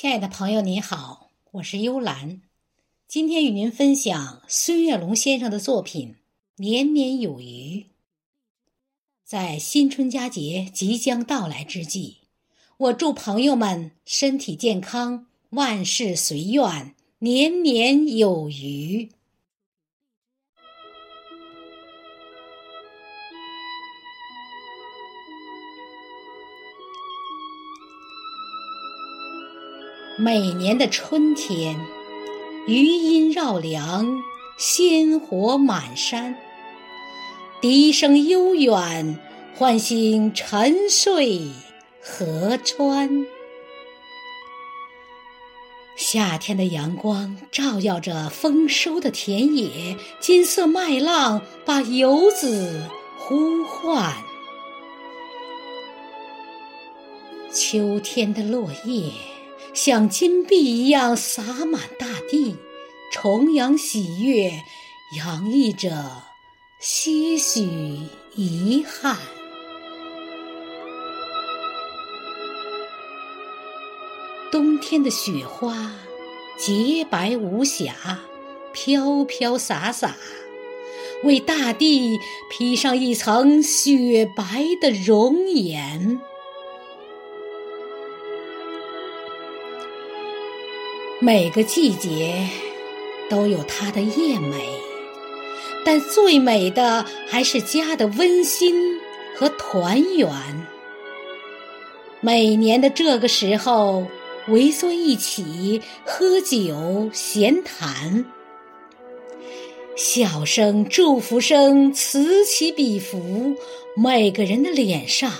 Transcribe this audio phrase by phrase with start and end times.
[0.00, 2.40] 亲爱的朋友，您好，我是幽兰。
[3.08, 6.10] 今天与您分享孙月龙先生的作品
[6.62, 7.80] 《年年有余》。
[9.24, 12.18] 在新春佳节即将到来之际，
[12.76, 19.10] 我祝朋友们身体健康，万事随愿，年年有余。
[30.20, 31.78] 每年的春天，
[32.66, 34.20] 余音绕梁，
[34.58, 36.36] 鲜活满山，
[37.60, 39.16] 笛声悠远，
[39.54, 41.42] 唤醒沉睡
[42.02, 43.26] 河川。
[45.96, 52.82] 夏天的阳光照耀着丰收的田野，金色麦浪把游子
[53.16, 54.16] 呼唤。
[57.52, 59.12] 秋天的落叶。
[59.80, 62.56] 像金币一样洒满大地，
[63.12, 64.64] 重阳喜悦，
[65.16, 66.24] 洋溢着
[66.80, 67.62] 些许
[68.34, 69.16] 遗憾。
[74.50, 75.92] 冬天的雪花
[76.58, 78.18] 洁白无瑕，
[78.72, 80.16] 飘飘洒洒，
[81.22, 82.18] 为大地
[82.50, 86.20] 披上一层雪白的容颜。
[91.20, 92.48] 每个季节
[93.28, 94.56] 都有它的艳美，
[95.84, 99.00] 但最美的还是家的温馨
[99.34, 100.30] 和团圆。
[102.20, 104.06] 每年的这个时候，
[104.46, 108.24] 围坐一起喝酒闲谈，
[109.96, 113.56] 笑声、祝福声此起彼伏，
[113.96, 115.32] 每个人的脸上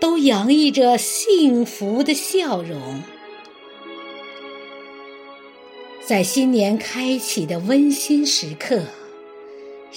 [0.00, 3.04] 都洋溢着幸福的笑容。
[6.06, 8.82] 在新年开启的温馨时刻，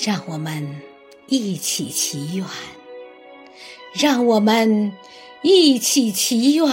[0.01, 0.81] 让我们
[1.27, 2.45] 一起祈愿，
[3.91, 4.93] 让我们
[5.41, 6.69] 一起祈愿，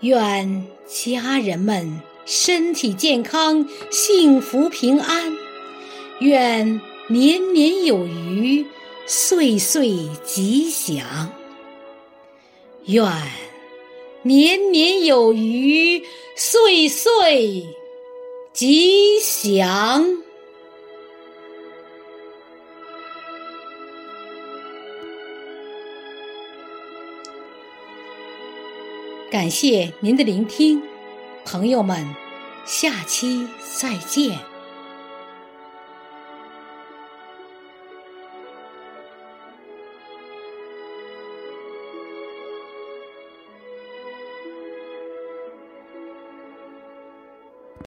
[0.00, 5.32] 愿家人们身体健康、幸福平安，
[6.18, 8.66] 愿年年有余、
[9.06, 9.88] 岁岁
[10.24, 11.30] 吉祥，
[12.86, 13.08] 愿
[14.24, 16.02] 年年有余、
[16.34, 17.64] 岁岁。
[18.60, 20.04] 吉祥！
[29.30, 30.82] 感谢您的聆听，
[31.46, 32.06] 朋友们，
[32.66, 34.49] 下期再见。